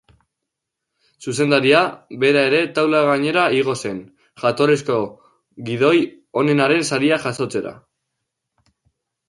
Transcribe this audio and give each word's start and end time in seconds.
Zuzendaria 1.25 1.81
bera 2.23 2.41
ere 2.51 2.61
taula 2.79 3.03
gainera 3.09 3.43
igo 3.59 3.77
zen, 3.83 4.01
jatorrizko 4.45 4.97
gidoi 5.69 5.95
onenaren 6.45 6.91
saria 6.93 7.21
jasotzera. 7.29 7.79